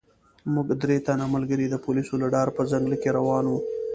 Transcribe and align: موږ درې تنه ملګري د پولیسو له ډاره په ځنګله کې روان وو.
موږ 0.53 0.67
درې 0.81 0.97
تنه 1.07 1.25
ملګري 1.33 1.65
د 1.69 1.75
پولیسو 1.85 2.13
له 2.21 2.27
ډاره 2.33 2.51
په 2.57 2.63
ځنګله 2.71 2.97
کې 3.01 3.09
روان 3.17 3.45
وو. 3.47 3.59